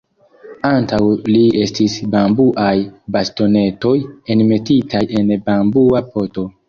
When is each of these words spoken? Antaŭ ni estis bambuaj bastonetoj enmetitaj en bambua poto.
Antaŭ 0.67 1.01
ni 1.33 1.41
estis 1.65 1.97
bambuaj 2.15 2.73
bastonetoj 3.17 3.95
enmetitaj 4.37 5.03
en 5.21 5.35
bambua 5.51 6.03
poto. 6.17 6.49